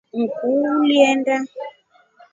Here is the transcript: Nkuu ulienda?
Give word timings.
Nkuu 0.19 0.61
ulienda? 0.79 1.35